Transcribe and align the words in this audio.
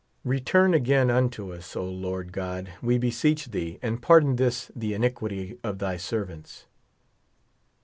Return 0.23 0.73
again 0.73 1.11
unto 1.11 1.53
us, 1.53 1.75
O, 1.75 1.85
Lord 1.85 2.31
God, 2.31 2.73
we 2.81 2.97
beseech 2.97 3.51
thee, 3.51 3.77
and 3.83 4.01
pardon 4.01 4.37
this, 4.37 4.71
the 4.75 4.95
iniquity 4.95 5.59
of 5.63 5.77
thy 5.77 5.95
servants. 5.97 6.65